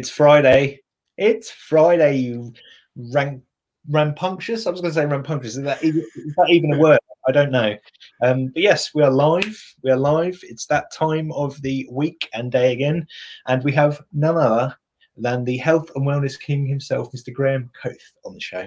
[0.00, 0.80] It's Friday.
[1.18, 2.54] It's Friday, you
[3.12, 3.42] rank
[3.90, 4.66] rampunctious.
[4.66, 5.44] I was going to say rampunctious.
[5.44, 7.00] Is that, even, is that even a word?
[7.28, 7.76] I don't know.
[8.22, 9.62] Um, but yes, we are live.
[9.84, 10.40] We are live.
[10.42, 13.06] It's that time of the week and day again.
[13.46, 14.74] And we have none other
[15.18, 17.30] than the health and wellness king himself, Mr.
[17.30, 18.66] Graham Coath, on the show.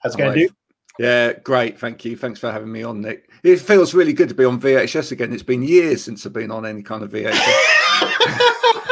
[0.00, 0.54] How's it going, dude?
[0.98, 1.80] Yeah, great.
[1.80, 2.14] Thank you.
[2.14, 3.30] Thanks for having me on, Nick.
[3.42, 5.32] It feels really good to be on VHS again.
[5.32, 8.80] It's been years since I've been on any kind of VHS.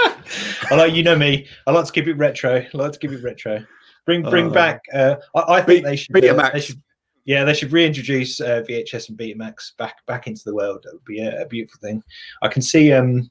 [0.71, 1.47] I like you know me.
[1.67, 2.57] I like to keep it retro.
[2.57, 3.65] I like to keep it retro.
[4.07, 4.81] Bring bring uh, back.
[4.93, 6.25] Uh, I, I, think they should.
[6.25, 6.83] Uh, they should
[7.25, 10.83] yeah, they should reintroduce uh, VHS and Betamax back back into the world.
[10.85, 12.03] That would be a, a beautiful thing.
[12.43, 13.31] I can see um,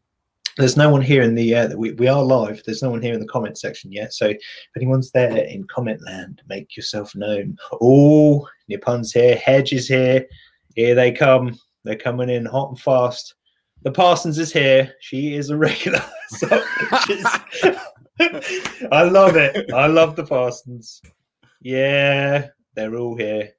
[0.57, 3.13] there's no one here in the uh, we, we are live there's no one here
[3.13, 4.39] in the comment section yet so if
[4.75, 10.25] anyone's there in comment land make yourself known oh nippon's here hedge is here
[10.75, 13.35] here they come they're coming in hot and fast
[13.83, 16.47] the parsons is here she is a regular so
[18.91, 21.01] i love it i love the parsons
[21.61, 23.51] yeah they're all here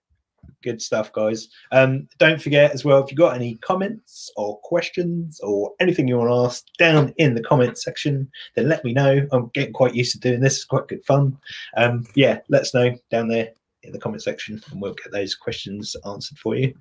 [0.62, 1.48] good stuff, guys.
[1.72, 6.16] Um, don't forget as well if you've got any comments or questions or anything you
[6.16, 9.26] want to ask down in the comment section, then let me know.
[9.32, 10.56] I'm getting quite used to doing this.
[10.56, 11.36] It's quite good fun.
[11.76, 13.50] Um, yeah, let us know down there
[13.82, 16.74] in the comment section, and we'll get those questions answered for you.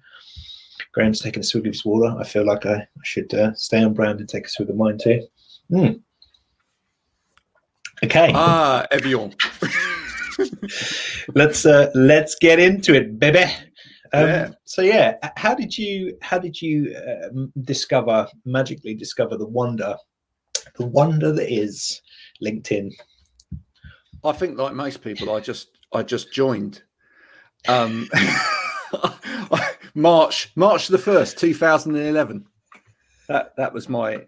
[0.93, 2.15] Graham's taking a swig of his water.
[2.19, 4.75] I feel like I, I should uh, stay on brand and take a swig of
[4.75, 5.25] mine too.
[5.71, 6.01] Mm.
[8.03, 8.31] Okay.
[8.33, 9.33] Ah, Evian.
[11.35, 13.43] let's uh, let's get into it, baby.
[14.13, 14.49] Um, yeah.
[14.65, 19.95] So yeah, how did you how did you uh, discover magically discover the wonder,
[20.77, 22.01] the wonder that is
[22.43, 22.91] LinkedIn?
[24.23, 26.83] I think like most people, I just I just joined.
[27.67, 28.09] Um,
[29.95, 32.45] March March the first, two thousand and eleven.
[33.27, 34.25] That that was my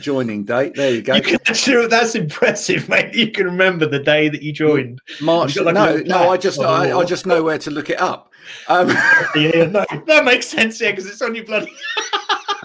[0.00, 0.74] joining date.
[0.74, 1.14] There you go.
[1.14, 3.14] You can, sure, that's impressive, mate.
[3.14, 5.00] You can remember the day that you joined.
[5.20, 5.56] March.
[5.56, 6.30] Like no, no.
[6.30, 8.32] I just, I, I, just know where to look it up.
[8.68, 8.88] Um,
[9.34, 10.80] yeah, no, that makes sense.
[10.80, 11.72] Yeah, because it's on your bloody.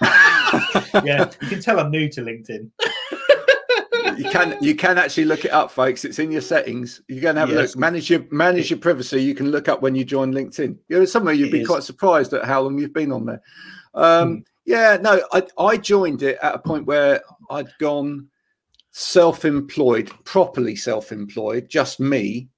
[1.04, 2.70] yeah, you can tell I'm new to LinkedIn.
[4.18, 6.04] You can you can actually look it up, folks.
[6.04, 7.00] It's in your settings.
[7.08, 7.56] You can have yes.
[7.56, 7.76] a look.
[7.76, 9.22] Manage your manage your privacy.
[9.22, 10.76] You can look up when you join LinkedIn.
[10.88, 11.66] You know, somewhere you'd be is.
[11.66, 13.42] quite surprised at how long you've been on there.
[13.94, 14.40] Um, hmm.
[14.66, 18.28] Yeah, no, I, I joined it at a point where I'd gone
[18.92, 22.48] self-employed, properly self-employed, just me,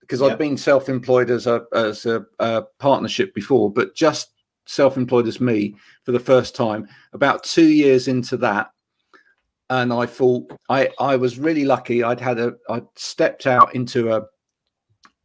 [0.00, 4.32] because I'd been self-employed as a as a, a, partnership before, but just
[4.66, 5.74] self-employed as me
[6.04, 6.86] for the first time.
[7.14, 8.70] About two years into that,
[9.80, 12.02] and I thought I I was really lucky.
[12.02, 14.22] I'd had a I'd stepped out into a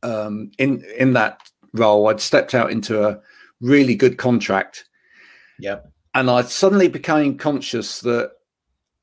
[0.03, 1.41] um in in that
[1.73, 2.07] role.
[2.07, 3.19] I'd stepped out into a
[3.61, 4.85] really good contract.
[5.59, 5.79] Yeah
[6.13, 8.31] and I suddenly became conscious that,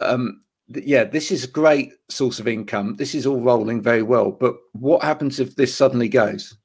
[0.00, 2.96] um, yeah, this is a great source of income.
[2.96, 4.32] This is all rolling very well.
[4.32, 6.56] But what happens if this suddenly goes?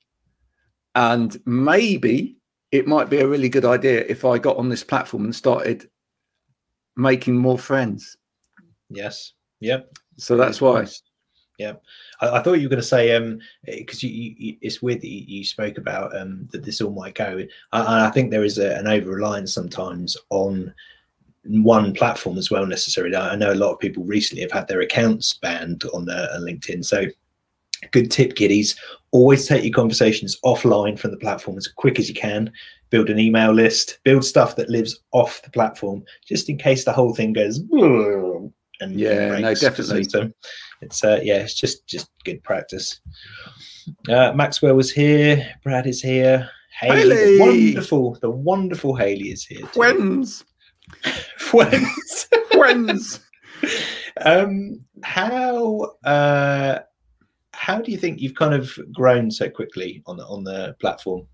[0.95, 2.37] And maybe
[2.71, 5.89] it might be a really good idea if I got on this platform and started
[6.97, 8.17] making more friends.
[8.91, 9.33] Yes.
[9.59, 9.91] Yep.
[10.17, 10.85] So that's why.
[11.57, 11.73] Yeah,
[12.21, 15.07] I, I, thought you were going to say um because you, you, it's weird that
[15.07, 17.45] you, you spoke about um that this all might go.
[17.71, 20.73] I, I think there is a, an over reliance sometimes on
[21.43, 23.15] one platform as well necessarily.
[23.15, 26.41] I know a lot of people recently have had their accounts banned on, uh, on
[26.41, 26.85] LinkedIn.
[26.85, 27.05] So
[27.91, 28.75] good tip, kiddies.
[29.11, 32.51] Always take your conversations offline from the platform as quick as you can.
[32.91, 33.99] Build an email list.
[34.03, 37.59] Build stuff that lives off the platform, just in case the whole thing goes.
[38.81, 40.03] And yeah, no, definitely.
[40.05, 40.31] So,
[40.81, 42.99] it's uh, yeah, it's just just good practice.
[44.09, 45.53] Uh, Maxwell was here.
[45.63, 46.49] Brad is here.
[46.79, 47.37] Haley, Haley.
[47.37, 49.61] The wonderful, the wonderful Haley is here.
[49.67, 50.43] Twins.
[51.39, 52.27] Twins.
[52.51, 53.19] Twins.
[54.21, 56.79] um, how uh,
[57.53, 61.27] how do you think you've kind of grown so quickly on the on the platform?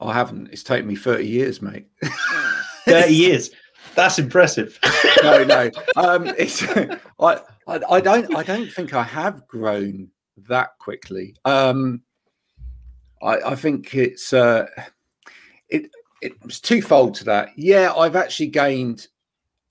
[0.00, 0.48] I haven't.
[0.52, 1.86] It's taken me thirty years, mate.
[2.84, 3.50] thirty years.
[3.96, 4.78] That's impressive.
[5.22, 5.70] no, no.
[5.96, 6.62] Um, it's
[7.18, 8.36] I, I, I, don't.
[8.36, 10.08] I don't think I have grown
[10.48, 11.34] that quickly.
[11.44, 12.02] Um,
[13.22, 14.66] I, I think it's uh,
[15.68, 15.90] it.
[16.22, 17.50] It's twofold to that.
[17.56, 19.08] Yeah, I've actually gained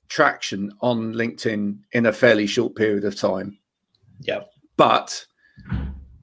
[0.09, 3.57] traction on LinkedIn in a fairly short period of time.
[4.21, 4.41] Yeah,
[4.77, 5.25] but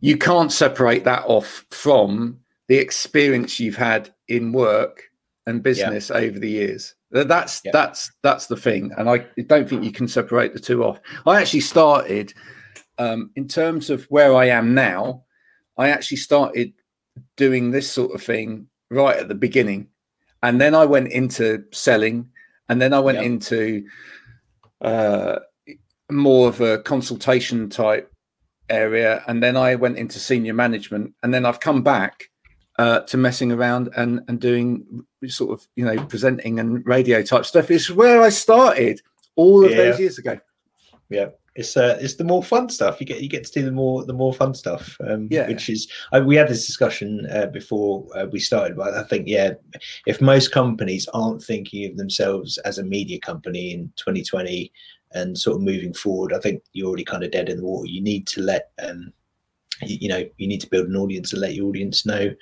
[0.01, 5.05] you can't separate that off from the experience you've had in work
[5.47, 6.17] and business yeah.
[6.17, 6.95] over the years.
[7.13, 7.73] That's yeah.
[7.73, 10.99] that's that's the thing, and I don't think you can separate the two off.
[11.27, 12.33] I actually started
[12.97, 15.25] um, in terms of where I am now.
[15.77, 16.73] I actually started
[17.37, 19.89] doing this sort of thing right at the beginning,
[20.43, 22.31] and then I went into selling,
[22.71, 23.25] and then I went yeah.
[23.25, 23.85] into
[24.81, 25.41] uh,
[26.11, 28.11] more of a consultation type
[28.71, 32.31] area, and then I went into senior management, and then I've come back
[32.83, 37.47] uh, to messing around and and doing sort of you know presenting and radio type
[37.47, 37.71] stuff.
[37.71, 39.01] It's where I started
[39.37, 39.77] all of yeah.
[39.77, 40.37] those years ago.
[41.09, 43.01] Yeah, it's uh, it's the more fun stuff.
[43.01, 44.97] You get you get to do the more the more fun stuff.
[45.07, 48.95] Um, yeah, which is uh, we had this discussion uh, before uh, we started, but
[48.95, 49.53] I think yeah,
[50.07, 54.73] if most companies aren't thinking of themselves as a media company in 2020
[55.13, 57.87] and sort of moving forward, I think you're already kind of dead in the water.
[57.87, 59.13] You need to let um,
[59.83, 62.35] you, you know, you need to build an audience and let your audience know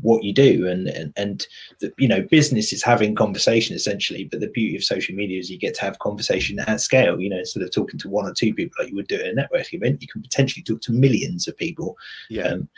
[0.00, 0.66] what you do.
[0.66, 1.46] And and, and
[1.80, 5.50] the, you know business is having conversation essentially but the beauty of social media is
[5.50, 8.34] you get to have conversation at scale you know instead of talking to one or
[8.34, 10.92] two people like you would do at a networking event you can potentially talk to
[10.92, 11.96] millions of people.
[12.30, 12.48] Yeah.
[12.48, 12.68] Um,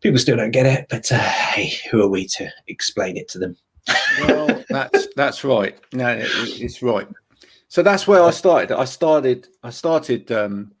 [0.00, 3.38] people still don't get it but uh, hey who are we to explain it to
[3.38, 3.56] them?
[4.20, 5.78] Well that's that's right.
[5.92, 6.28] No it,
[6.60, 7.08] it's right.
[7.68, 8.72] So that's where I started.
[8.72, 9.48] I started.
[9.62, 10.72] I started um,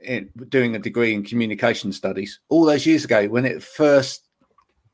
[0.00, 4.27] in, doing a degree in communication studies all those years ago when it first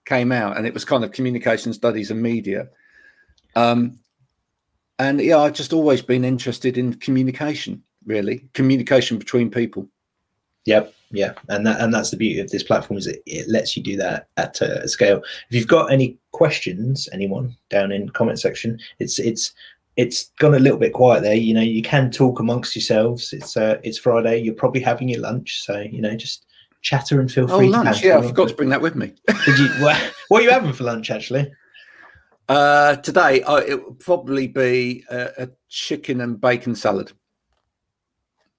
[0.07, 2.69] came out, and it was kind of communication studies and media.
[3.57, 3.99] Um,
[4.99, 7.83] and yeah, I've just always been interested in communication.
[8.07, 9.89] Really, communication between people.
[10.67, 13.77] Yep, yeah, and that and that's the beauty of this platform is it, it lets
[13.77, 15.23] you do that at a scale.
[15.49, 19.53] If you've got any questions, anyone down in comment section, it's it's
[19.97, 21.35] it's gone a little bit quiet there.
[21.35, 23.33] You know, you can talk amongst yourselves.
[23.33, 24.39] It's uh, it's Friday.
[24.39, 26.47] You're probably having your lunch, so you know, just
[26.85, 27.67] chatter and feel oh, free.
[27.67, 28.05] Oh, lunch!
[28.05, 29.13] Yeah, I forgot to bring that with me.
[29.27, 29.69] Did you?
[29.83, 31.51] What, what, are you having for lunch, actually?
[32.49, 37.11] Uh, today, uh, it will probably be a, a, chicken and bacon salad.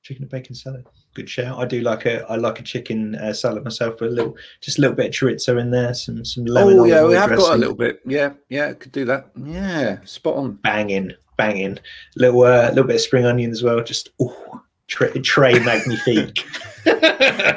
[0.01, 0.85] Chicken and bacon salad.
[1.13, 1.57] Good shout.
[1.57, 4.79] I do like a I like a chicken uh, salad myself, but a little just
[4.79, 6.79] a little bit of chorizo in there, some some lemon.
[6.79, 7.45] Oh yeah, we have dressing.
[7.45, 8.01] got a little bit.
[8.05, 9.29] Yeah, yeah, could do that.
[9.41, 10.53] Yeah, spot on.
[10.53, 11.79] Banging banging.
[12.15, 13.81] Little uh, little bit of spring onion as well.
[13.83, 16.45] Just oh, tray, tray magnifique.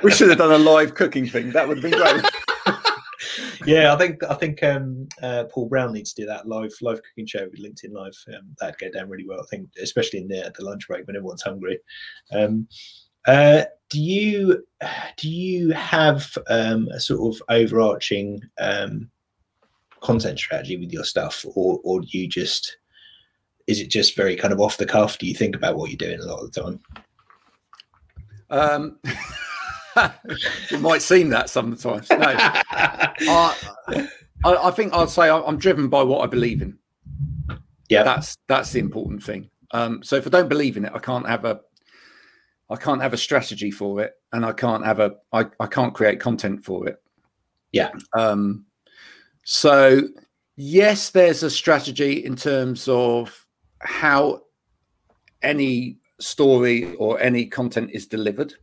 [0.02, 1.50] we should have done a live cooking thing.
[1.50, 2.24] That would have been great.
[3.66, 7.02] yeah, I think I think um, uh, Paul Brown needs to do that live live
[7.02, 8.16] cooking show with LinkedIn Live.
[8.28, 9.40] Um, that'd go down really well.
[9.40, 11.78] I think, especially in the the lunch break when everyone's hungry.
[12.32, 12.68] Um,
[13.26, 14.64] uh, do you
[15.16, 19.10] do you have um, a sort of overarching um,
[20.00, 22.78] content strategy with your stuff, or or do you just
[23.66, 25.18] is it just very kind of off the cuff?
[25.18, 26.80] Do you think about what you're doing a lot of the time?
[28.50, 28.98] Um,
[29.96, 32.08] it might seem that sometimes.
[32.10, 33.54] No, I,
[34.44, 36.78] I, think I'd say I'm driven by what I believe in.
[37.88, 39.50] Yeah, that's that's the important thing.
[39.72, 41.60] Um, so if I don't believe in it, I can't have a
[42.70, 45.94] I can't have a strategy for it, and I can't have a I, I can't
[45.94, 47.02] create content for it.
[47.72, 47.90] Yeah.
[48.14, 48.66] Um,
[49.44, 50.02] so
[50.56, 53.46] yes, there's a strategy in terms of
[53.80, 54.42] how
[55.42, 58.54] any story or any content is delivered.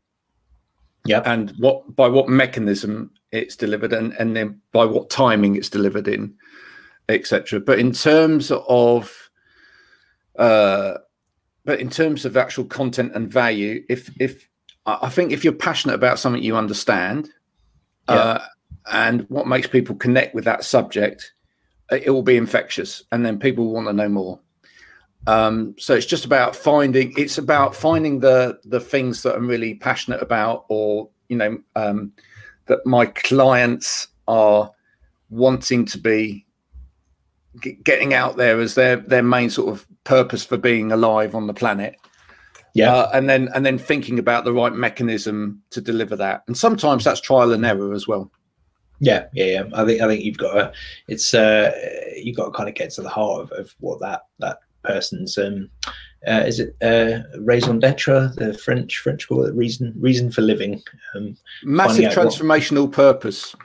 [1.05, 1.21] Yeah.
[1.25, 6.07] And what by what mechanism it's delivered and, and then by what timing it's delivered
[6.07, 6.33] in,
[7.09, 7.59] etc.
[7.59, 9.29] But in terms of
[10.37, 10.95] uh
[11.63, 14.47] but in terms of actual content and value, if if
[14.85, 17.29] I think if you're passionate about something you understand,
[18.07, 18.15] yeah.
[18.15, 18.45] uh,
[18.91, 21.33] and what makes people connect with that subject,
[21.91, 24.39] it will be infectious, and then people want to know more.
[25.27, 27.13] Um, so it's just about finding.
[27.17, 32.11] It's about finding the the things that I'm really passionate about, or you know, um,
[32.67, 34.71] that my clients are
[35.29, 36.45] wanting to be
[37.83, 41.53] getting out there as their their main sort of purpose for being alive on the
[41.53, 41.95] planet.
[42.73, 46.57] Yeah, uh, and then and then thinking about the right mechanism to deliver that, and
[46.57, 48.31] sometimes that's trial and error as well.
[48.99, 49.63] Yeah, yeah, yeah.
[49.73, 50.73] I think I think you've got to.
[51.07, 51.71] It's uh,
[52.15, 55.37] you've got to kind of get to the heart of, of what that that person's
[55.37, 55.69] um,
[56.27, 60.81] uh, is it uh, raison d'etre, the French French call it reason reason for living.
[61.15, 63.55] Um, Massive transformational what, purpose.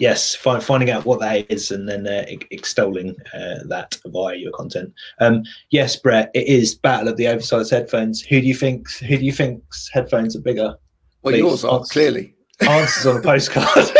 [0.00, 4.50] Yes, find, finding out what that is and then uh, extolling uh, that via your
[4.52, 4.92] content.
[5.20, 8.22] Um, yes, Brett, it is battle of the oversized headphones.
[8.22, 8.90] Who do you think?
[8.92, 10.74] Who do you think's headphones are bigger?
[11.22, 12.34] Well, Please, yours are answers, clearly.
[12.60, 13.68] Answers on a postcard.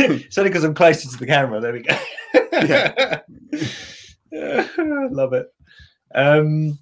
[0.00, 1.60] it's only because I'm closer to the camera.
[1.60, 1.98] There we go.
[2.52, 3.20] yeah.
[5.10, 5.52] Love it.
[6.14, 6.78] Um,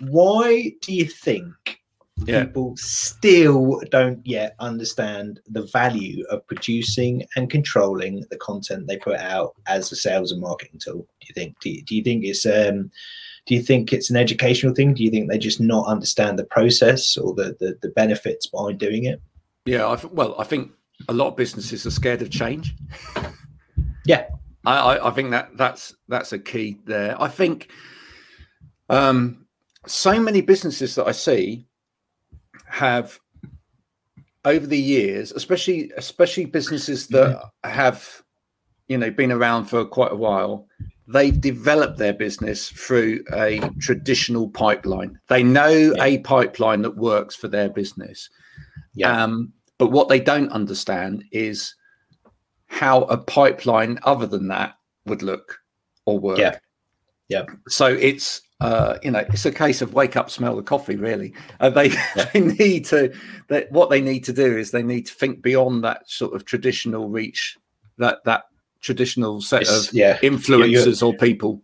[0.00, 1.80] why do you think
[2.26, 2.44] yeah.
[2.44, 9.18] people still don't yet understand the value of producing and controlling the content they put
[9.18, 11.06] out as a sales and marketing tool?
[11.20, 11.58] Do you think?
[11.60, 12.90] Do you, do you think it's um,
[13.46, 14.94] do you think it's an educational thing?
[14.94, 18.78] Do you think they just not understand the process or the the, the benefits behind
[18.78, 19.20] doing it?
[19.64, 20.72] Yeah, I, well, I think
[21.08, 22.74] a lot of businesses are scared of change.
[24.06, 24.26] Yeah,
[24.66, 27.20] I, I, think that that's that's a key there.
[27.20, 27.70] I think
[28.92, 29.46] um,
[29.86, 31.66] so many businesses that I see
[32.66, 33.18] have
[34.44, 37.70] over the years, especially especially businesses that mm-hmm.
[37.70, 38.22] have,
[38.88, 40.66] you know, been around for quite a while,
[41.08, 45.18] they've developed their business through a traditional pipeline.
[45.28, 46.04] They know yeah.
[46.04, 48.28] a pipeline that works for their business.
[48.94, 49.22] Yeah.
[49.22, 51.74] Um, but what they don't understand is
[52.66, 54.74] how a pipeline other than that
[55.06, 55.58] would look
[56.06, 56.38] or work.
[56.38, 56.58] Yeah.
[57.32, 57.44] Yeah.
[57.68, 60.96] So it's uh, you know, it's a case of wake up, smell the coffee.
[60.96, 62.30] Really, uh, they yeah.
[62.32, 63.12] they need to.
[63.48, 66.44] That what they need to do is they need to think beyond that sort of
[66.44, 67.58] traditional reach,
[67.98, 68.44] that that
[68.80, 70.18] traditional set it's, of yeah.
[70.18, 71.62] influencers or people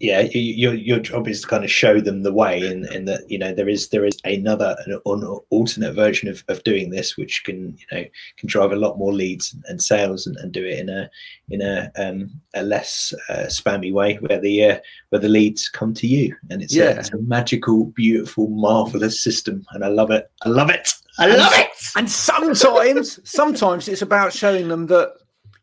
[0.00, 3.28] yeah your your job is to kind of show them the way and and that
[3.30, 7.16] you know there is there is another an, an alternate version of, of doing this
[7.16, 8.04] which can you know
[8.36, 11.08] can drive a lot more leads and sales and, and do it in a
[11.50, 14.78] in a um a less uh, spammy way where the uh,
[15.10, 16.34] where the leads come to you.
[16.50, 16.84] And it's, yeah.
[16.84, 19.64] a, it's a magical beautiful marvelous system.
[19.72, 20.30] And i love it.
[20.42, 20.92] I love it.
[21.18, 21.90] I love and, it.
[21.96, 25.14] and sometimes sometimes it's about showing them that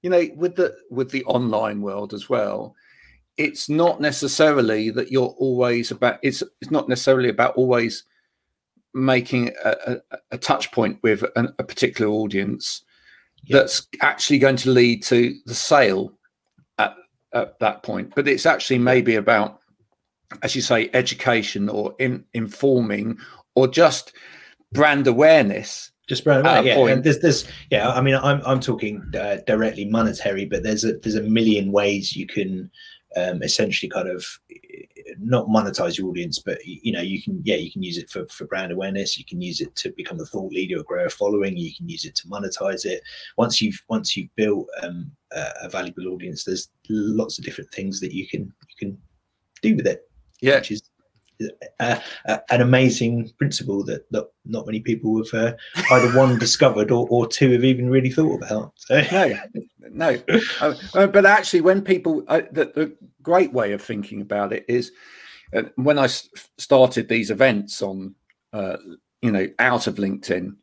[0.02, 2.76] you know with the with the online world as well
[3.38, 8.04] it's not necessarily that you're always about it's it's not necessarily about always
[8.94, 12.84] making a, a, a touch point with an, a particular audience
[13.46, 13.58] yeah.
[13.58, 16.14] that's actually going to lead to the sale
[16.78, 16.96] at,
[17.34, 18.14] at that point.
[18.16, 19.60] But it's actually maybe about
[20.42, 23.18] as you say education or in, informing
[23.56, 24.14] or just
[24.72, 26.88] brand awareness just brand awareness yeah.
[26.88, 30.94] and there's this yeah i mean i'm i'm talking uh, directly monetary but there's a
[30.94, 32.70] there's a million ways you can
[33.16, 34.26] um, essentially kind of
[35.20, 38.26] not monetize your audience, but you know, you can yeah, you can use it for,
[38.28, 39.18] for brand awareness.
[39.18, 41.58] You can use it to become a thought leader or grow a following.
[41.58, 43.02] You can use it to monetize it.
[43.38, 48.14] Once you've once you've built um, a, valuable audience, there's lots of different things that
[48.14, 48.98] you can you can
[49.62, 50.10] do with it.
[50.42, 50.82] Yeah, which is
[51.80, 55.54] uh, uh, an amazing principle that, that not many people have uh,
[55.92, 58.74] either one discovered or, or two have even really thought about.
[58.78, 59.02] So.
[59.12, 59.34] No,
[59.92, 60.18] no.
[60.62, 64.66] Uh, uh, but actually, when people, uh, the, the, great way of thinking about it
[64.68, 64.92] is
[65.76, 68.14] when I started these events on,
[69.22, 70.58] you know, out of LinkedIn.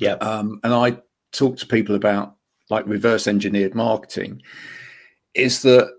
[0.00, 0.14] Yeah.
[0.14, 0.96] Um, and I
[1.32, 2.36] talk to people about
[2.70, 4.40] like reverse engineered marketing,
[5.34, 5.92] is that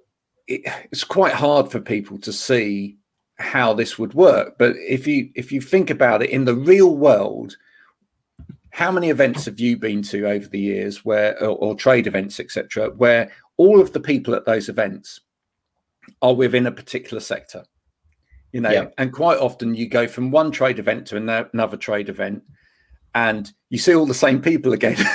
[0.47, 0.61] it,
[0.91, 2.97] it's quite hard for people to see
[3.37, 4.57] how this would work.
[4.57, 7.57] But if you if you think about it in the real world,
[8.69, 12.39] how many events have you been to over the years where or, or trade events,
[12.39, 15.21] etc., where all of the people at those events
[16.21, 17.63] are within a particular sector?
[18.51, 18.87] You know, yeah.
[18.97, 22.43] and quite often you go from one trade event to another trade event,
[23.13, 24.97] and you see all the same people again.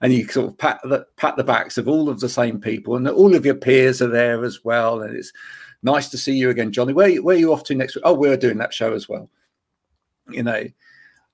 [0.00, 2.96] and you sort of pat the pat the backs of all of the same people,
[2.96, 5.32] and all of your peers are there as well, and it's
[5.82, 6.92] nice to see you again, Johnny.
[6.92, 8.04] Where, where are you off to next week?
[8.04, 9.30] Oh, we're doing that show as well.
[10.30, 10.64] You know,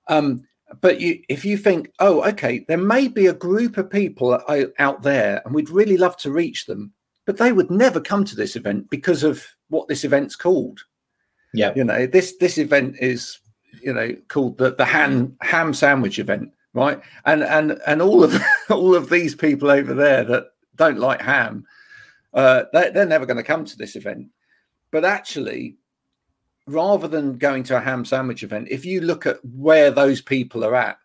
[0.09, 0.47] um,
[0.81, 4.41] but you, if you think, oh, okay, there may be a group of people
[4.79, 6.93] out there, and we'd really love to reach them,
[7.27, 10.81] but they would never come to this event because of what this event's called.
[11.55, 13.39] Yeah, you know, this this event is,
[13.83, 17.01] you know, called the the ham ham sandwich event, right?
[17.27, 18.35] And and and all of
[18.71, 20.47] all of these people over there that
[20.77, 21.67] don't like ham
[22.35, 24.29] uh, they, they're never going to come to this event.
[24.91, 25.77] But actually,
[26.67, 30.65] rather than going to a ham sandwich event, if you look at where those people
[30.65, 30.99] are at,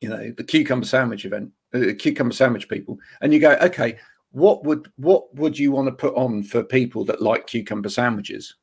[0.00, 3.98] you know, the cucumber sandwich event, uh, the cucumber sandwich people, and you go, okay,
[4.32, 8.54] what would what would you want to put on for people that like cucumber sandwiches?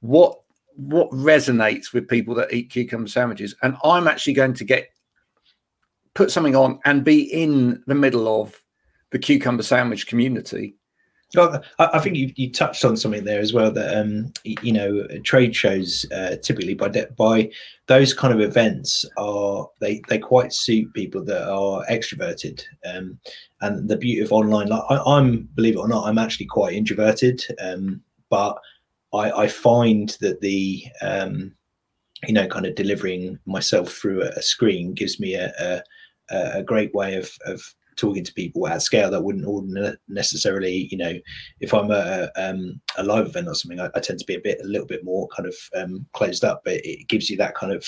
[0.00, 0.40] What
[0.76, 3.54] what resonates with people that eat cucumber sandwiches?
[3.62, 4.90] And I'm actually going to get
[6.14, 8.62] put something on and be in the middle of
[9.10, 10.77] the cucumber sandwich community
[11.34, 15.06] well, I think you, you touched on something there as well that um, you know
[15.24, 17.50] trade shows uh, typically by de- by
[17.86, 23.18] those kind of events are they they quite suit people that are extroverted um,
[23.60, 26.74] and the beauty of online like I, am believe it or not I'm actually quite
[26.74, 28.58] introverted um, but
[29.12, 31.54] I, I find that the um,
[32.26, 35.82] you know kind of delivering myself through a, a screen gives me a, a
[36.30, 37.62] a great way of, of
[37.98, 41.14] talking to people at scale that wouldn't necessarily, you know,
[41.60, 44.40] if I'm a, um, a live event or something, I, I, tend to be a
[44.40, 47.54] bit, a little bit more kind of um, closed up, but it gives you that
[47.54, 47.84] kind of,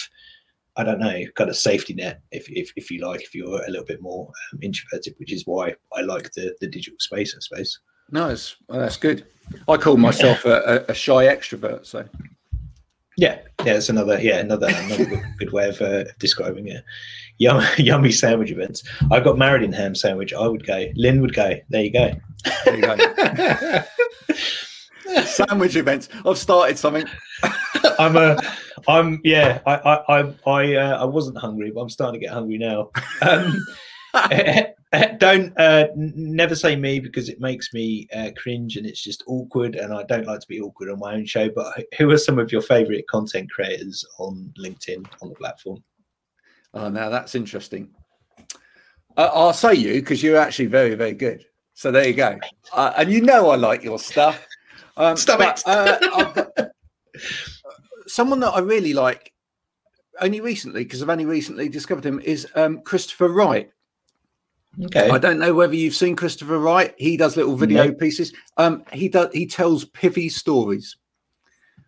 [0.77, 3.71] I don't know, kind of safety net, if, if, if you like, if you're a
[3.71, 7.41] little bit more um, introverted, which is why I like the, the digital space, I
[7.41, 7.79] suppose.
[8.11, 8.35] No,
[8.69, 9.25] well, that's good.
[9.69, 12.05] I call myself a, a, shy extrovert, so.
[13.21, 16.83] Yeah, yeah, it's another, yeah, another, another good, good way of uh, describing it
[17.37, 18.85] yum, yummy sandwich events.
[19.11, 20.33] I got married in ham sandwich.
[20.33, 20.87] I would go.
[20.95, 21.59] Lynn would go.
[21.69, 22.13] There you go.
[22.65, 23.83] There you go.
[25.25, 26.09] sandwich events.
[26.25, 27.07] I've started something.
[27.99, 28.39] I'm a,
[28.87, 29.61] I'm yeah.
[29.67, 32.91] I I I I, uh, I wasn't hungry, but I'm starting to get hungry now.
[33.21, 33.67] Um,
[35.19, 39.77] don't uh, never say me because it makes me uh, cringe and it's just awkward,
[39.77, 41.49] and I don't like to be awkward on my own show.
[41.49, 45.83] But who are some of your favorite content creators on LinkedIn on the platform?
[46.75, 47.91] Oh, now that's interesting.
[49.17, 51.45] Uh, I'll say you because you're actually very, very good.
[51.75, 52.39] So there you go.
[52.73, 54.47] Uh, and you know I like your stuff.
[54.97, 56.43] Um, Stop but, it.
[56.59, 56.67] Uh,
[58.07, 59.33] someone that I really like,
[60.21, 63.71] only recently, because I've only recently discovered him, is um, Christopher Wright.
[64.85, 65.11] Okay.
[65.11, 66.95] I don't know whether you've seen Christopher Wright.
[66.97, 67.93] He does little video no.
[67.93, 68.33] pieces.
[68.57, 69.33] Um, he does.
[69.33, 70.97] He tells pithy stories.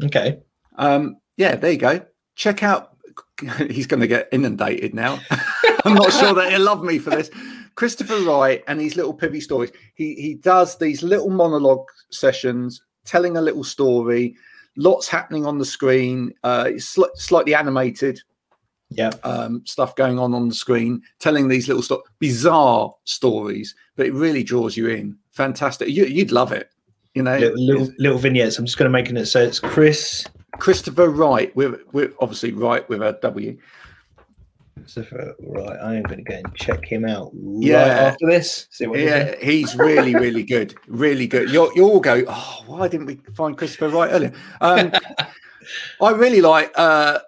[0.02, 0.38] Okay.
[0.76, 2.04] Um, yeah, there you go.
[2.34, 2.96] Check out.
[3.70, 5.20] He's going to get inundated now.
[5.84, 7.30] I'm not sure that he'll love me for this.
[7.74, 9.70] Christopher Wright and his little pithy stories.
[9.94, 14.36] He he does these little monologue sessions, telling a little story.
[14.76, 16.32] Lots happening on the screen.
[16.44, 18.20] Uh, sl- slightly animated
[18.96, 19.10] yeah.
[19.24, 24.14] um, stuff going on on the screen telling these little sto- bizarre stories but it
[24.14, 25.16] really draws you in.
[25.32, 25.88] Fantastic.
[25.88, 26.70] You, would love it
[27.14, 27.38] you know?
[27.38, 28.58] Little, little, little, vignettes.
[28.58, 30.26] I'm just going to make it so it's chris.
[30.58, 31.54] Christopher wright.
[31.56, 33.58] We're, we're obviously right with a w.
[34.74, 37.30] Christopher Wright, I am going to go and check him out.
[37.34, 41.50] Yeah, right after this, yeah, he's really, really good, really good.
[41.50, 44.32] You'll, you all go, oh, why didn't we find Christopher Wright earlier?
[44.60, 44.90] Um,
[46.00, 47.20] I really like uh,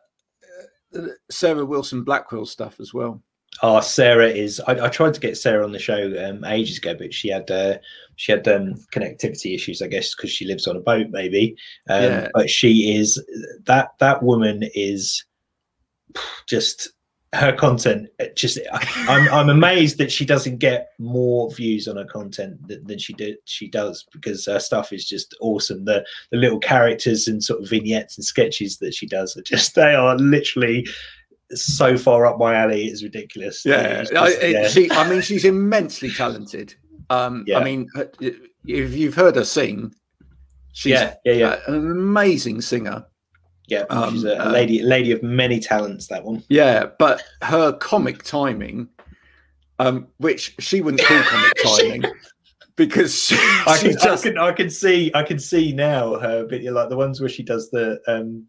[1.30, 3.22] Sarah Wilson Blackwell stuff as well.
[3.62, 4.60] Oh, Sarah is.
[4.66, 7.48] I, I, tried to get Sarah on the show um, ages ago, but she had
[7.50, 7.78] uh,
[8.16, 11.56] she had um, connectivity issues, I guess, because she lives on a boat, maybe.
[11.88, 12.28] Um, yeah.
[12.34, 13.22] But she is
[13.64, 15.24] that that woman is
[16.48, 16.92] just
[17.34, 18.58] her content just
[19.08, 23.12] I'm, I'm amazed that she doesn't get more views on her content than, than she
[23.12, 27.60] did she does because her stuff is just awesome the the little characters and sort
[27.60, 30.86] of vignettes and sketches that she does are just they are literally
[31.50, 34.68] so far up my alley it's ridiculous yeah, just, I, yeah.
[34.68, 36.74] She, I mean she's immensely talented
[37.10, 37.58] um yeah.
[37.58, 37.88] i mean
[38.20, 39.94] if you've heard her sing
[40.72, 41.56] she's yeah, yeah, yeah.
[41.66, 43.04] an amazing singer
[43.66, 46.08] yeah, um, she's a, a lady, uh, lady of many talents.
[46.08, 46.42] That one.
[46.48, 48.88] Yeah, but her comic timing,
[49.78, 52.04] um, which she wouldn't call comic timing,
[52.76, 54.26] because she, I, can, just...
[54.26, 57.28] I, can, I can see, I can see now her bit like the ones where
[57.28, 58.00] she does the.
[58.06, 58.46] um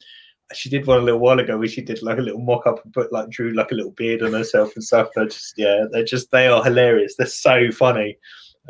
[0.54, 2.84] she did one a little while ago where she did like a little mock up
[2.84, 5.10] and put like drew like a little beard on herself and stuff.
[5.16, 7.16] They're just yeah, they're just they are hilarious.
[7.16, 8.18] They're so funny.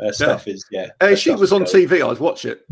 [0.02, 0.52] Uh, stuff yeah.
[0.52, 0.86] is yeah.
[1.02, 2.02] Uh, she was on TV.
[2.02, 2.66] I'd watch it.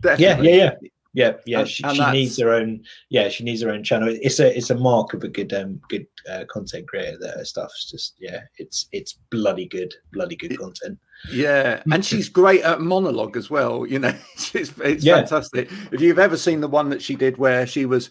[0.00, 0.50] Definitely.
[0.50, 0.88] Yeah, yeah, yeah.
[1.14, 2.82] Yeah, yeah, she, she needs her own.
[3.10, 4.08] Yeah, she needs her own channel.
[4.10, 7.18] It's a it's a mark of a good um good uh, content creator.
[7.20, 10.98] That her stuff's just yeah, it's it's bloody good, bloody good content.
[11.30, 13.86] Yeah, and she's great at monologue as well.
[13.86, 14.14] You know,
[14.54, 15.16] it's it's yeah.
[15.16, 15.70] fantastic.
[15.92, 18.08] If you've ever seen the one that she did where she was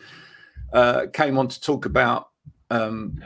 [0.71, 2.29] uh came on to talk about
[2.69, 3.19] um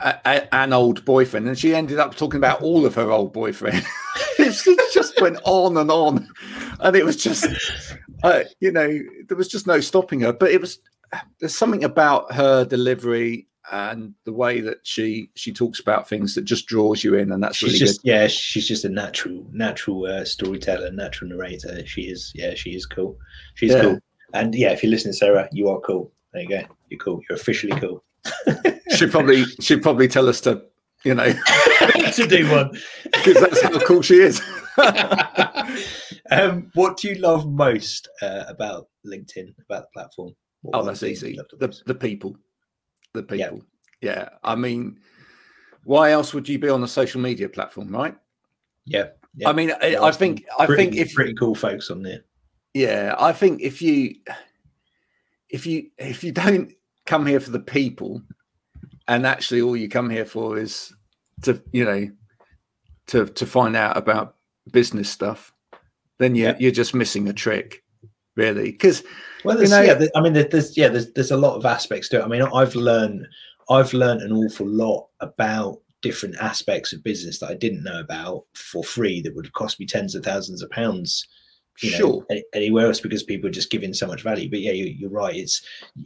[0.00, 3.32] a, a, an old boyfriend, and she ended up talking about all of her old
[3.32, 3.82] boyfriend.
[4.38, 6.28] it just went on and on,
[6.80, 7.46] and it was just
[8.22, 8.98] uh, you know,
[9.28, 10.32] there was just no stopping her.
[10.32, 10.78] But it was
[11.40, 16.44] there's something about her delivery and the way that she she talks about things that
[16.44, 18.08] just draws you in, and that's she's really just good.
[18.08, 21.84] yeah, she's just a natural natural uh, storyteller, natural narrator.
[21.86, 23.18] She is yeah, she is cool.
[23.54, 23.80] She's yeah.
[23.80, 23.98] cool,
[24.34, 26.12] and yeah, if you're listening, Sarah, you are cool.
[26.32, 27.20] There you go, you're cool.
[27.28, 28.04] You're officially cool.
[28.90, 30.62] she'd probably she'd probably tell us to
[31.04, 31.32] you know
[32.12, 32.70] to do one
[33.04, 34.40] because that's how cool she is.
[36.30, 40.34] um, what do you love most uh, about LinkedIn, about the platform?
[40.62, 41.38] What oh, that's easy.
[41.58, 42.36] The, the people.
[43.14, 43.62] The people.
[44.00, 44.14] Yeah.
[44.14, 44.28] yeah.
[44.42, 44.98] I mean,
[45.84, 48.16] why else would you be on a social media platform, right?
[48.84, 49.08] Yeah.
[49.36, 49.48] yeah.
[49.48, 52.24] I mean, I, I think pretty, I think if pretty cool folks on there.
[52.74, 54.16] Yeah, I think if you
[55.48, 56.72] if you if you don't
[57.06, 58.22] come here for the people,
[59.08, 60.92] and actually all you come here for is
[61.42, 62.10] to you know
[63.06, 64.35] to to find out about
[64.72, 65.52] business stuff,
[66.18, 66.56] then you're yeah.
[66.58, 67.82] you're just missing a trick,
[68.36, 68.72] really.
[68.72, 69.02] Because
[69.44, 72.20] well, you know, yeah, I mean, there's yeah, there's there's a lot of aspects to
[72.20, 72.24] it.
[72.24, 73.26] I mean, I've learned
[73.70, 78.44] I've learned an awful lot about different aspects of business that I didn't know about
[78.54, 81.26] for free that would have cost me tens of thousands of pounds
[81.80, 82.26] you know, sure.
[82.54, 84.48] anywhere else because people are just giving so much value.
[84.48, 85.36] But yeah, you, are right.
[85.36, 85.62] It's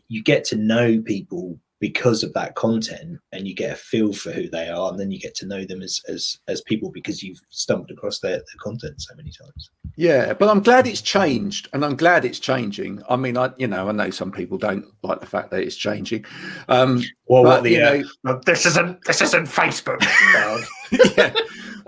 [0.09, 4.31] you get to know people because of that content and you get a feel for
[4.31, 7.23] who they are and then you get to know them as as as people because
[7.23, 9.71] you've stumbled across their, their content so many times.
[9.97, 13.03] Yeah but i'm glad it's changed and i'm glad it's changing.
[13.09, 15.77] I mean i you know i know some people don't like the fact that it's
[15.77, 16.25] changing
[16.69, 20.05] um well but, the, you uh, know, this isn't this isn't facebook
[21.16, 21.33] yeah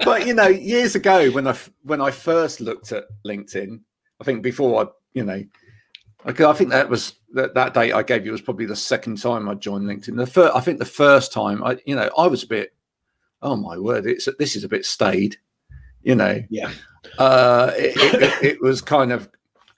[0.05, 3.81] but you know years ago when i when i first looked at linkedin
[4.21, 5.43] i think before i you know
[6.27, 9.21] Okay, I think that was that, that date I gave you was probably the second
[9.21, 10.17] time I joined LinkedIn.
[10.17, 12.75] The first, I think the first time I, you know, I was a bit,
[13.43, 15.37] oh my word, it's this is a bit staid,
[16.03, 16.43] you know.
[16.49, 16.71] Yeah.
[17.19, 19.29] Uh, it, it, it was kind of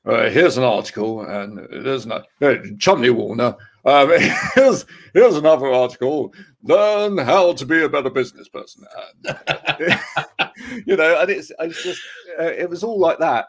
[0.06, 3.56] uh, here's an article, and there's no uh, Cholmondeley Warner.
[3.86, 4.10] Um,
[4.54, 6.34] here's here's another article.
[6.62, 8.84] Learn how to be a better business person.
[10.86, 12.00] You know, and it's it's just
[12.40, 13.46] uh, it was all like that,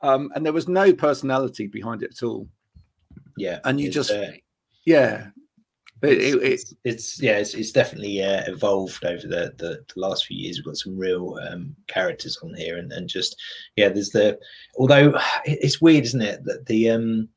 [0.00, 2.48] um, and there was no personality behind it at all.
[3.36, 4.32] Yeah, and you just uh,
[4.84, 5.28] yeah,
[6.02, 10.00] it, it's, it, it's, it's, yeah, it's, it's definitely uh, evolved over the, the, the
[10.00, 10.58] last few years.
[10.58, 13.40] We've got some real um, characters on here, and, and just
[13.76, 14.38] yeah, there's the
[14.78, 17.28] although it's weird, isn't it, that the um,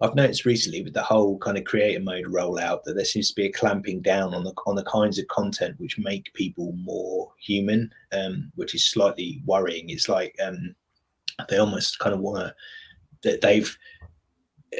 [0.00, 3.34] I've noticed recently with the whole kind of creator mode rollout that there seems to
[3.34, 7.32] be a clamping down on the on the kinds of content which make people more
[7.40, 9.90] human, um, which is slightly worrying.
[9.90, 10.74] It's like um,
[11.48, 12.54] they almost kind of want to
[13.22, 13.76] that they've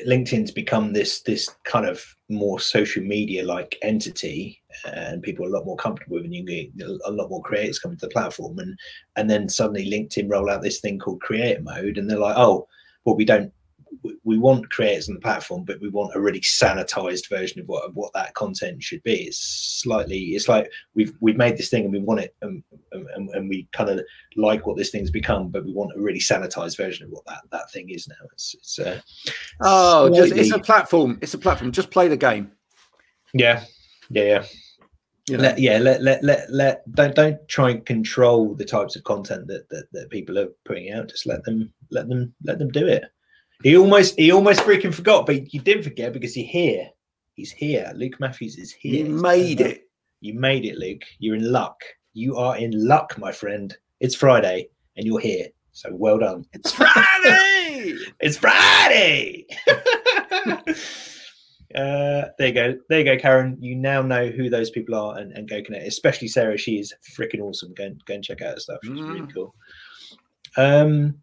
[0.07, 5.53] LinkedIn's become this this kind of more social media like entity, and people are a
[5.53, 6.69] lot more comfortable with, and you get
[7.07, 8.79] a lot more creators coming to the platform, and
[9.17, 12.69] and then suddenly LinkedIn roll out this thing called Creator Mode, and they're like, oh,
[13.05, 13.53] well, we don't
[14.25, 17.85] we want creators on the platform, but we want a really sanitized version of what
[17.85, 19.23] of what that content should be.
[19.23, 19.39] It's
[19.83, 23.49] slightly, it's like we've we've made this thing and we want it, and, and, and
[23.49, 24.01] we kind of
[24.37, 27.43] like what this thing's become, but we want a really sanitized version of what that
[27.51, 28.27] that thing is now.
[28.33, 29.01] It's it's uh,
[29.63, 30.29] oh, slightly...
[30.29, 31.19] just, it's a platform.
[31.23, 31.73] It's a platform.
[31.73, 32.53] Just play the game.
[33.35, 33.65] Yeah,
[34.11, 34.45] yeah, yeah.
[35.29, 35.43] You know?
[35.43, 39.47] let, yeah, let, let let let don't don't try and control the types of content
[39.49, 41.09] that, that that people are putting out.
[41.09, 43.05] Just let them let them let them do it.
[43.63, 46.89] He almost he almost freaking forgot, but you didn't forget because you're here.
[47.35, 47.93] He's here.
[47.95, 49.07] Luke Matthews is here.
[49.07, 49.89] You made it.
[50.21, 51.03] You made it, Luke.
[51.19, 51.81] You're in luck.
[52.13, 53.77] You are in luck, my friend.
[54.01, 55.47] It's Friday and you're here.
[55.73, 56.45] So well done.
[56.53, 57.97] It's Friday.
[58.21, 59.47] it's Friday.
[61.75, 62.79] uh, there you go.
[62.89, 63.57] There you go, Karen.
[63.61, 65.87] You now know who those people are and, and go connect.
[65.87, 66.59] Especially Sarah.
[66.59, 67.75] She is freaking awesome.
[67.75, 68.79] Go and go and check out her stuff.
[68.83, 69.15] She's mm.
[69.15, 69.55] really cool.
[70.57, 71.21] Um,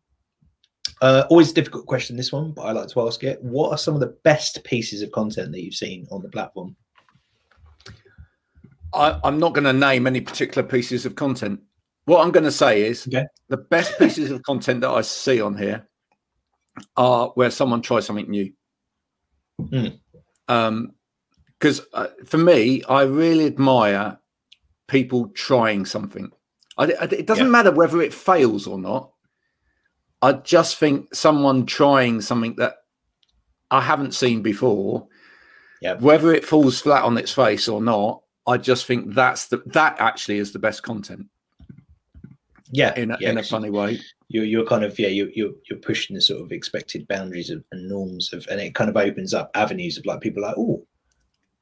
[1.01, 3.41] uh, always a difficult question, this one, but I like to ask it.
[3.43, 6.75] What are some of the best pieces of content that you've seen on the platform?
[8.93, 11.59] I, am not going to name any particular pieces of content.
[12.05, 13.25] What I'm going to say is okay.
[13.49, 15.87] the best pieces of content that I see on here
[16.95, 18.53] are where someone tries something new.
[19.59, 19.99] Mm.
[20.47, 20.93] Um,
[21.59, 24.19] because uh, for me, I really admire
[24.87, 26.31] people trying something.
[26.77, 27.51] I, it doesn't yeah.
[27.51, 29.11] matter whether it fails or not.
[30.25, 32.77] I just think someone trying something that
[33.69, 35.07] I haven't seen before,
[35.83, 35.97] yeah.
[35.99, 39.97] whether it falls flat on its face or not, I just think that's the that
[39.99, 41.27] actually is the best content.
[42.71, 43.99] Yeah, in a, yeah, in a funny way.
[44.27, 47.63] You're you're kind of yeah you're you're you're pushing the sort of expected boundaries of,
[47.71, 50.83] and norms of, and it kind of opens up avenues of like people like oh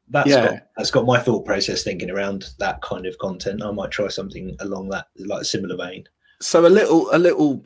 [0.08, 0.52] that's yeah.
[0.52, 3.62] got, that's got my thought process thinking around that kind of content.
[3.62, 6.06] I might try something along that like a similar vein.
[6.40, 7.66] So a little a little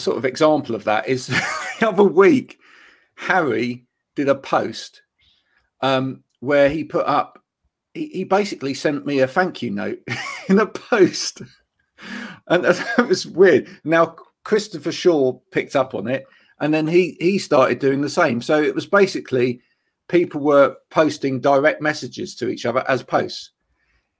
[0.00, 1.26] sort of example of that is
[1.80, 2.58] the other week,
[3.16, 3.86] Harry
[4.16, 5.02] did a post
[5.80, 7.42] um, where he put up,
[7.94, 9.98] he, he, basically sent me a thank you note
[10.48, 11.42] in a post.
[12.48, 13.68] And that was weird.
[13.84, 16.24] Now, Christopher Shaw picked up on it
[16.60, 18.42] and then he, he started doing the same.
[18.42, 19.60] So it was basically
[20.08, 23.50] people were posting direct messages to each other as posts.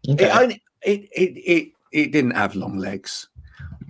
[0.09, 0.27] Okay.
[0.27, 3.29] It, only, it, it, it, it didn't have long legs,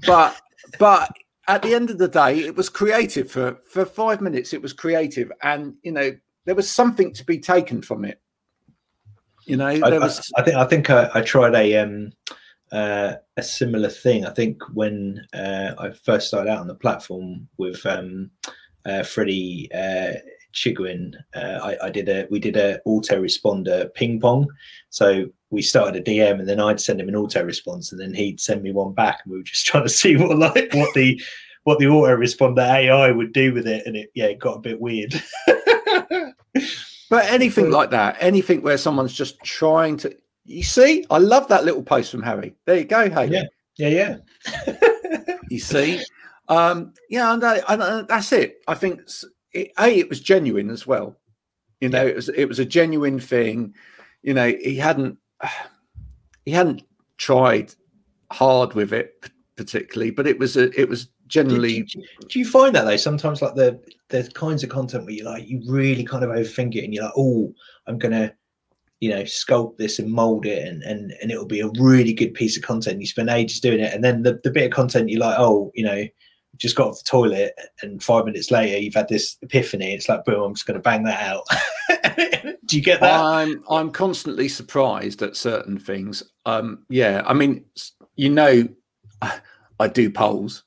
[0.07, 0.41] but
[0.79, 1.13] but
[1.51, 4.53] at the end of the day, it was creative for for five minutes.
[4.53, 6.13] It was creative, and you know
[6.45, 8.21] there was something to be taken from it.
[9.47, 10.31] You know, I, was...
[10.37, 12.13] I, I, think I think I, I tried a um
[12.73, 14.25] uh, a similar thing.
[14.25, 18.31] I think when uh, I first started out on the platform with um,
[18.87, 20.13] uh, Freddie uh,
[20.55, 24.47] Chigwin, uh, I, I, did a we did a autoresponder ping pong.
[24.91, 28.15] So we started a DM, and then I'd send him an auto response, and then
[28.15, 30.95] he'd send me one back, and we were just trying to see what like what
[30.95, 31.21] the
[31.65, 34.81] what the autoresponder AI would do with it, and it yeah, it got a bit
[34.81, 35.21] weird.
[37.11, 41.65] but anything like that, anything where someone's just trying to, you see, I love that
[41.65, 42.55] little post from Harry.
[42.65, 43.31] There you go, Harry.
[43.31, 43.45] Yeah,
[43.77, 45.37] yeah, yeah.
[45.51, 46.01] you see,
[46.49, 48.63] um, yeah, and, and that's it.
[48.69, 49.03] I think
[49.53, 51.17] it, a it was genuine as well.
[51.81, 52.11] You know, yeah.
[52.11, 53.75] it was it was a genuine thing.
[54.23, 55.19] You know, he hadn't
[56.45, 56.83] he hadn't
[57.19, 57.75] tried
[58.33, 61.83] hard with it particularly, but it was a, it was generally.
[61.83, 62.97] Do, do, you find that though?
[62.97, 66.75] Sometimes like the the kinds of content where you like you really kind of overthink
[66.77, 67.53] it, and you're like, oh,
[67.87, 68.33] I'm gonna
[69.01, 72.35] you know sculpt this and mold it and and and it'll be a really good
[72.35, 75.09] piece of content you spend ages doing it and then the, the bit of content
[75.09, 76.05] you're like oh you know
[76.61, 79.95] just got off the toilet and five minutes later you've had this epiphany.
[79.95, 81.45] It's like, boom, I'm just going to bang that out.
[82.71, 83.21] Do you get that?
[83.21, 86.23] I'm I'm constantly surprised at certain things.
[86.47, 87.65] Um, yeah, I mean,
[88.15, 88.69] you know,
[89.81, 90.63] I do polls.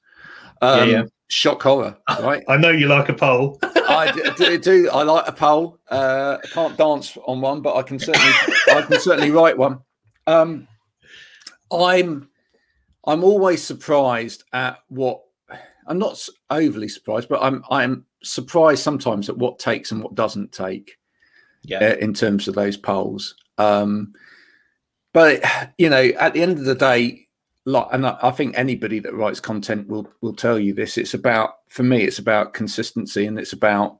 [0.61, 1.03] Um, yeah, yeah.
[1.29, 2.43] Shock horror, right?
[2.49, 3.57] I know you like a poll.
[3.63, 5.79] I do, do, I like a poll.
[5.89, 8.33] Uh, I can't dance on one, but I can certainly
[8.69, 9.79] I can certainly write one.
[10.27, 10.67] Um,
[11.71, 12.27] I'm
[13.07, 15.21] I'm always surprised at what
[15.87, 20.51] I'm not overly surprised, but I'm I'm surprised sometimes at what takes and what doesn't
[20.51, 20.97] take.
[21.63, 21.79] Yeah.
[21.79, 23.35] Uh, in terms of those polls.
[23.57, 24.13] Um,
[25.13, 25.43] but
[25.77, 27.27] you know, at the end of the day,
[27.65, 30.97] like, and I, I think anybody that writes content will will tell you this.
[30.97, 33.99] It's about for me, it's about consistency, and it's about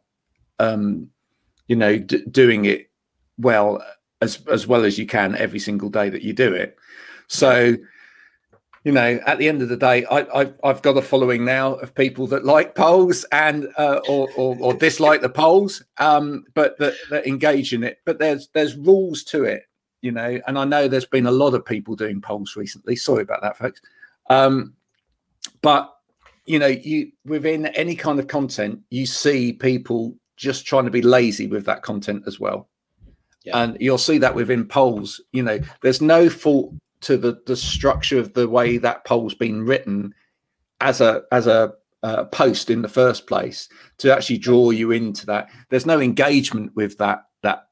[0.60, 1.10] um,
[1.68, 2.90] you know d- doing it
[3.38, 3.82] well
[4.22, 6.78] as as well as you can every single day that you do it.
[7.28, 7.78] So
[8.84, 11.76] you know, at the end of the day, I, I, have got a following now
[11.76, 16.78] of people that like polls and uh, or, or, or, dislike the polls, um, but
[16.80, 18.00] that, that, engage in it.
[18.06, 19.64] But there's there's rules to it,
[20.02, 20.42] you know.
[20.48, 22.98] And I know there's been a lot of people doing polls recently.
[22.98, 23.80] Sorry about that, folks.
[24.30, 24.74] Um,
[25.62, 25.94] but
[26.46, 31.02] you know, you within any kind of content, you see people just trying to be
[31.02, 32.68] lazy with that content as well.
[33.46, 33.64] Yeah.
[33.64, 35.22] And you'll see that within polls.
[35.32, 39.66] You know, there's no fault to the the structure of the way that poll's been
[39.66, 40.14] written
[40.82, 45.26] as a as a uh, post in the first place to actually draw you into
[45.26, 45.50] that.
[45.70, 47.68] There's no engagement with that that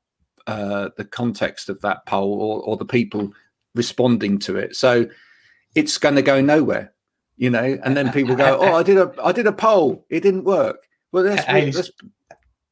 [0.47, 3.31] uh, the context of that poll or, or the people
[3.75, 4.75] responding to it.
[4.75, 5.07] So
[5.75, 6.93] it's going to go nowhere,
[7.37, 7.77] you know.
[7.83, 10.87] And then people go, "Oh, I did a I did a poll, it didn't work."
[11.11, 11.91] Well, that's, that's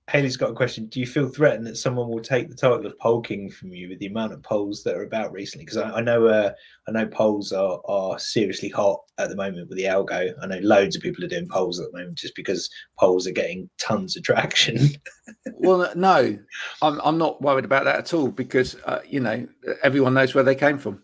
[0.09, 0.87] Haley's got a question.
[0.87, 3.89] Do you feel threatened that someone will take the title of poll king from you
[3.89, 5.65] with the amount of polls that are about recently?
[5.65, 6.51] Because I, I, know, uh,
[6.87, 10.33] I know polls are are seriously hot at the moment with the algo.
[10.41, 12.69] I know loads of people are doing polls at the moment just because
[12.99, 14.89] polls are getting tons of traction.
[15.59, 16.39] well, no,
[16.81, 19.47] I'm I'm not worried about that at all because uh, you know
[19.83, 21.03] everyone knows where they came from.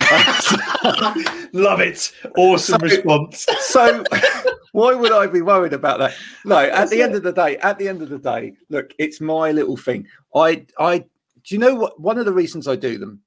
[1.52, 2.12] Love it.
[2.36, 3.46] Awesome so, response.
[3.60, 4.04] so
[4.72, 6.14] why would I be worried about that?
[6.44, 9.20] No, at the end of the day, at the end of the day, look, it's
[9.20, 10.06] my little thing.
[10.34, 13.20] I I do you know what one of the reasons I do them?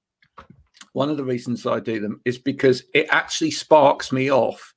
[0.93, 4.73] One of the reasons I do them is because it actually sparks me off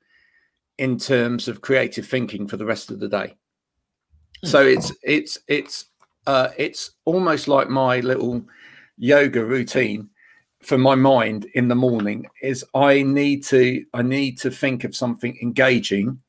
[0.78, 3.36] in terms of creative thinking for the rest of the day.
[4.44, 4.78] So hmm.
[4.78, 5.84] it's it's it's
[6.26, 8.42] uh it's almost like my little
[8.98, 10.08] yoga routine
[10.62, 14.96] for my mind in the morning is I need to I need to think of
[14.96, 16.20] something engaging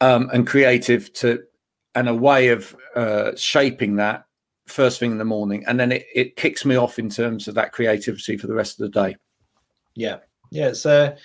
[0.00, 1.42] um, and creative to
[1.94, 4.24] and a way of uh, shaping that
[4.66, 7.54] first thing in the morning, and then it, it kicks me off in terms of
[7.54, 9.16] that creativity for the rest of the day.
[9.94, 10.18] Yeah,
[10.50, 11.16] yeah, it's uh,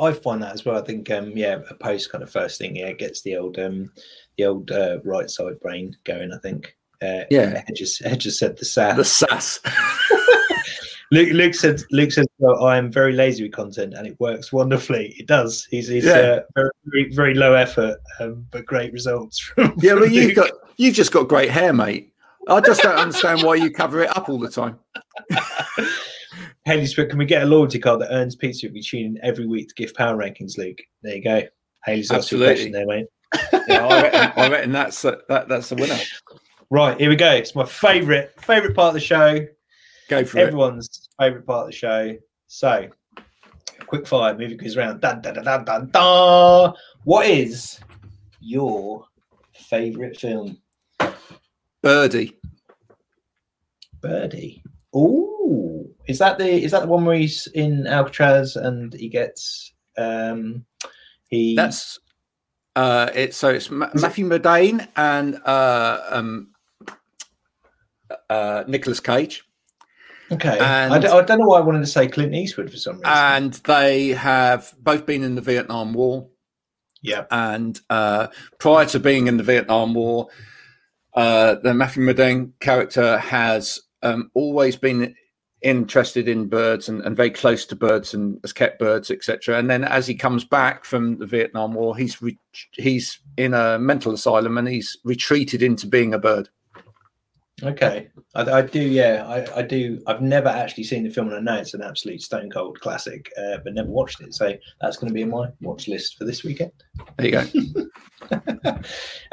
[0.00, 0.76] I, find that as well.
[0.76, 3.90] I think um, yeah, a post kind of first thing, yeah, gets the old um,
[4.36, 6.32] the old uh, right side brain going.
[6.32, 6.74] I think.
[7.00, 8.96] Uh, yeah, Hedges, just said the sass.
[8.96, 9.60] The sass.
[11.10, 14.52] Luke, Luke said, Luke said, well, I am very lazy with content and it works
[14.52, 15.14] wonderfully.
[15.18, 15.66] It does.
[15.70, 16.40] He's, he's yeah.
[16.56, 19.38] uh, very, very low effort, um, but great results.
[19.38, 22.12] From, yeah, well, you've got, you've just got great hair, mate.
[22.48, 24.78] I just don't understand why you cover it up all the time.
[26.64, 29.18] Haley Spirit, can we get a loyalty card that earns pizza if we tune in
[29.22, 30.78] every week to give power rankings, Luke?
[31.02, 31.42] There you go.
[31.84, 33.06] Haley's asked a question there, mate.
[33.68, 35.98] yeah, I reckon, I reckon that's a, that, that's the winner.
[36.70, 37.32] Right, here we go.
[37.32, 39.46] It's my favourite favourite part of the show.
[40.08, 41.22] Go for Everyone's it.
[41.22, 42.16] favourite part of the show.
[42.46, 42.88] So,
[43.86, 45.00] quick fire movie quiz round.
[45.00, 46.72] Dun, dun, dun, dun, dun,
[47.04, 47.78] What is
[48.40, 49.04] your
[49.54, 50.58] favourite film?
[51.82, 52.36] Birdy.
[54.00, 54.62] Birdy.
[54.94, 59.72] Oh, is that the is that the one where he's in Alcatraz and he gets
[59.98, 60.64] um
[61.28, 61.98] he that's
[62.76, 66.48] uh it's so it's Ma- Matthew Modine and uh um
[68.30, 69.44] uh Nicolas Cage.
[70.30, 70.58] Okay.
[70.58, 72.96] And, I, d- I don't know why I wanted to say Clint Eastwood for some
[72.96, 73.06] reason.
[73.06, 76.28] And they have both been in the Vietnam War.
[77.02, 77.24] Yeah.
[77.30, 80.28] And uh, prior to being in the Vietnam War,
[81.14, 85.14] uh, the Matthew Modine character has um, always been
[85.62, 89.58] interested in birds and, and, very close to birds and has kept birds, etc.
[89.58, 92.38] And then as he comes back from the Vietnam War, he's re-
[92.72, 96.48] he's in a mental asylum and he's retreated into being a bird.
[97.62, 98.80] Okay, I, I, do.
[98.80, 100.00] Yeah, I, I, do.
[100.06, 103.32] I've never actually seen the film, and I know it's an absolute stone cold classic,
[103.36, 104.32] uh, but never watched it.
[104.34, 106.72] So that's going to be in my watch list for this weekend.
[107.16, 107.88] There you
[108.30, 108.80] go.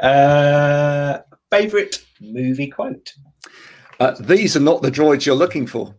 [0.00, 1.18] uh,
[1.52, 3.12] favorite movie quote.
[4.00, 5.94] Uh, these are not the droids you're looking for.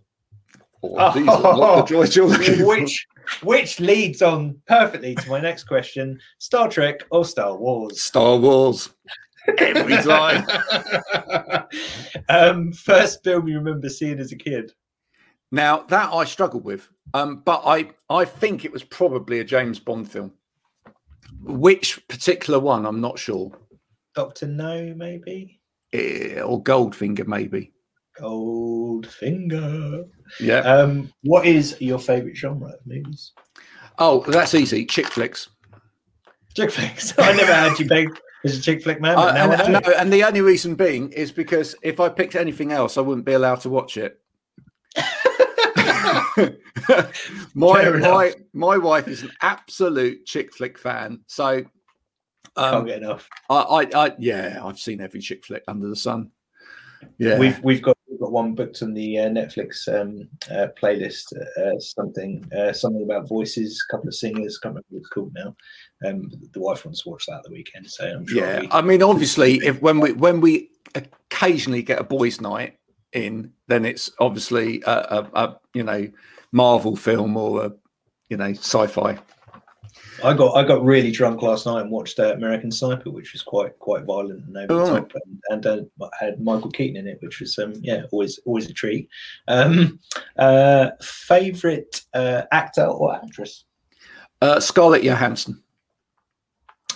[0.83, 3.07] Oh, these are not the droids you're looking which,
[3.39, 3.45] for.
[3.45, 8.03] Which leads on perfectly to my next question Star Trek or Star Wars?
[8.03, 8.89] Star Wars.
[9.57, 10.45] Every time.
[12.29, 14.71] um, first film you remember seeing as a kid?
[15.51, 19.79] Now, that I struggled with, um, but I, I think it was probably a James
[19.79, 20.33] Bond film.
[21.41, 23.51] Which particular one, I'm not sure.
[24.15, 25.61] Doctor No, maybe?
[25.93, 27.71] Yeah, or Goldfinger, maybe.
[28.19, 30.09] Goldfinger.
[30.39, 30.59] Yeah.
[30.59, 33.31] Um, what is your favourite genre of movies?
[33.99, 34.85] Oh, that's easy.
[34.85, 35.49] Chick flicks.
[36.55, 37.13] Chick flicks.
[37.19, 38.09] I never had you beg
[38.47, 39.17] as a chick flick man.
[39.17, 42.97] Uh, and, no, and the only reason being is because if I picked anything else,
[42.97, 44.19] I wouldn't be allowed to watch it.
[47.53, 51.63] my my my wife is an absolute chick flick fan, so
[52.55, 53.29] um, can't get enough.
[53.49, 56.31] I, I, I, yeah, I've seen every chick flick under the sun.
[57.17, 57.96] Yeah, we've we've got
[58.27, 61.33] got one booked on the uh, Netflix um, uh, playlist.
[61.57, 64.57] Uh, something uh, something about voices, a couple of singers.
[64.57, 65.55] Can't remember what it's called now.
[66.05, 68.37] Um, the wife wants to watch that the weekend, so I'm sure.
[68.37, 68.71] Yeah, we...
[68.71, 72.77] I mean, obviously, if when we when we occasionally get a boys' night
[73.13, 76.09] in, then it's obviously a, a, a you know
[76.51, 77.71] Marvel film or a
[78.29, 79.17] you know sci-fi.
[80.23, 83.41] I got I got really drunk last night and watched uh, American Sniper, which was
[83.41, 85.65] quite quite violent and over the top, and, and
[86.01, 89.09] uh, had Michael Keaton in it, which was um, yeah always always a treat.
[89.47, 89.99] Um,
[90.37, 93.65] uh, favorite uh, actor or actress?
[94.41, 95.61] Uh, Scarlett Johansson.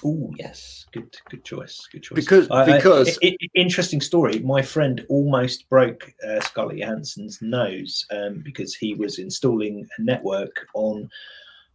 [0.03, 1.87] Oh yes, good good choice.
[1.91, 2.15] Good choice.
[2.15, 4.39] Because because it, it, interesting story.
[4.39, 10.67] My friend almost broke uh, Scarlett Johansson's nose um, because he was installing a network
[10.73, 11.09] on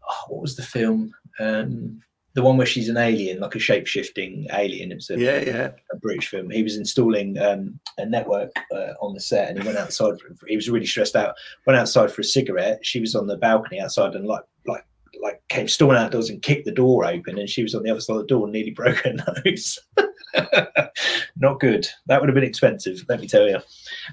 [0.08, 1.14] oh, what was the film?
[1.38, 2.00] Um,
[2.36, 4.92] the one where she's an alien, like a shape shifting alien.
[4.92, 5.70] It was a, yeah, yeah.
[5.90, 6.50] a British film.
[6.50, 10.20] He was installing um, a network uh, on the set, and he went outside.
[10.20, 11.34] For, he was really stressed out.
[11.66, 12.84] Went outside for a cigarette.
[12.84, 14.84] She was on the balcony outside, and like like
[15.22, 18.00] like came storming outdoors and kicked the door open, and she was on the other
[18.00, 19.78] side of the door and nearly broke her nose.
[21.36, 21.86] Not good.
[22.04, 23.60] That would have been expensive, let me tell you.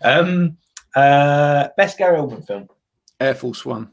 [0.01, 0.58] Um,
[0.95, 2.69] uh, best Gary Oldman film.
[3.19, 3.89] Air Force One.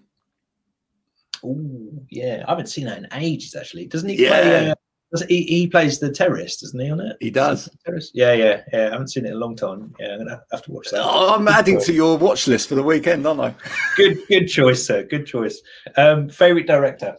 [1.45, 3.55] Oh yeah, I haven't seen that in ages.
[3.55, 4.23] Actually, doesn't he?
[4.23, 4.29] Yeah.
[4.29, 4.75] Play, uh,
[5.13, 6.91] does he, he plays the terrorist, doesn't he?
[6.91, 7.69] On it, he does.
[7.85, 8.13] Terrorist?
[8.15, 8.89] Yeah, yeah, yeah.
[8.89, 9.93] I haven't seen it in a long time.
[9.99, 11.03] Yeah, I'm gonna have to watch that.
[11.03, 13.55] Oh, I'm adding to your watch list for the weekend, aren't I?
[13.97, 15.03] good, good choice, sir.
[15.03, 15.61] Good choice.
[15.97, 17.17] Um, favorite director.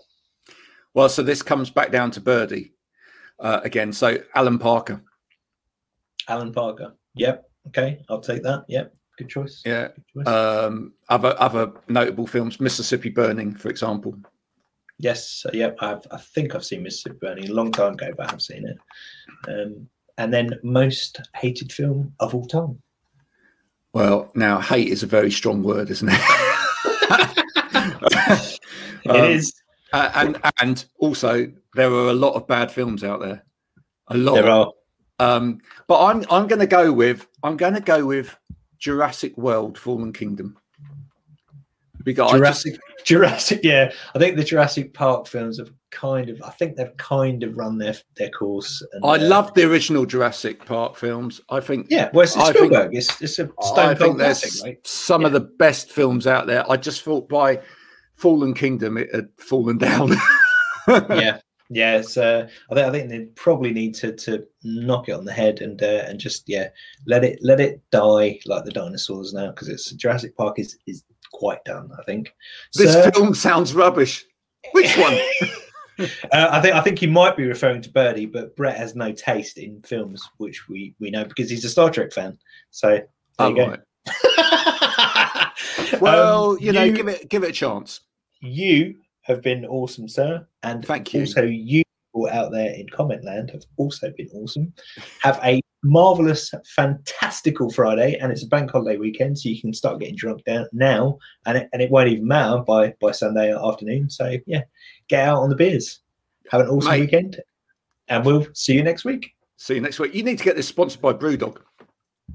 [0.94, 2.74] Well, so this comes back down to Birdy
[3.40, 3.92] uh, again.
[3.92, 5.04] So Alan Parker.
[6.30, 6.96] Alan Parker.
[7.16, 7.44] Yep.
[7.68, 8.64] Okay, I'll take that.
[8.70, 8.94] Yep.
[9.22, 9.62] Good choice.
[9.64, 9.90] Yeah.
[10.16, 10.28] Good choice.
[10.28, 14.18] Um, other other notable films, Mississippi Burning, for example.
[14.98, 15.46] Yes.
[15.46, 15.78] Uh, yep.
[15.80, 18.78] I've, I think I've seen Mississippi Burning a long time ago, but I've seen it.
[19.48, 22.82] Um, and then most hated film of all time.
[23.94, 26.20] Well, now hate is a very strong word, isn't it?
[29.04, 29.54] it um, is.
[29.94, 33.44] Uh, and and also there are a lot of bad films out there.
[34.08, 34.34] A lot.
[34.34, 34.72] There are.
[35.20, 38.36] Um, but I'm I'm going to go with I'm going to go with
[38.82, 40.58] Jurassic World: Fallen Kingdom.
[42.04, 43.06] Jurassic, just...
[43.06, 43.92] Jurassic, yeah.
[44.16, 47.78] I think the Jurassic Park films have kind of, I think they've kind of run
[47.78, 48.84] their their course.
[48.94, 51.42] And, I uh, love the original Jurassic Park films.
[51.50, 52.92] I think, yeah, well, it's, Spielberg.
[52.92, 54.88] Think, it's, it's a stone cold classic, right?
[54.88, 55.28] Some yeah.
[55.28, 56.70] of the best films out there.
[56.70, 57.62] I just thought by
[58.16, 60.14] Fallen Kingdom it had fallen down.
[60.88, 61.40] yeah,
[61.74, 65.24] yeah, it's, uh, I think I think they probably need to to knock it on
[65.24, 66.68] the head and uh, and just yeah
[67.08, 71.04] let it let it die like the dinosaurs now because it's Jurassic Park is is
[71.32, 71.90] quite done.
[71.98, 72.36] I think
[72.74, 74.26] this so, film sounds rubbish.
[74.74, 75.18] Which one?
[76.00, 79.14] uh, I think I think he might be referring to Birdy, but Brett has no
[79.14, 82.38] taste in films, which we we know because he's a Star Trek fan.
[82.72, 83.08] So there
[83.40, 83.68] oh, you go.
[83.68, 83.80] Right.
[86.02, 88.02] well, um, you know, you, give it give it a chance.
[88.42, 88.98] You
[89.32, 90.46] have been awesome, sir.
[90.64, 91.22] And thank you.
[91.22, 91.84] Also, you
[92.32, 94.74] out there in comment land have also been awesome.
[95.22, 100.00] Have a marvelous, fantastical Friday, and it's a bank holiday weekend, so you can start
[100.00, 104.10] getting drunk down now, and it, and it won't even matter by by Sunday afternoon.
[104.10, 104.64] So yeah,
[105.08, 106.00] get out on the beers.
[106.52, 107.02] Have an awesome Mate.
[107.02, 107.42] weekend,
[108.10, 109.32] and we'll see you next week.
[109.58, 110.14] See you next week.
[110.14, 111.58] You need to get this sponsored by BrewDog.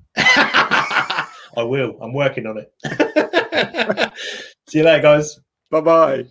[0.16, 1.96] I will.
[2.00, 2.72] I'm working on it.
[4.68, 5.38] see you later, guys.
[5.70, 6.24] Bye bye.